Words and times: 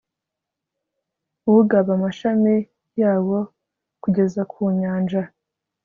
ugaba 1.53 1.91
amashami 1.97 2.55
yawo 3.01 3.39
kugeza 4.01 4.41
ku 4.51 4.61
nyanja 4.79 5.21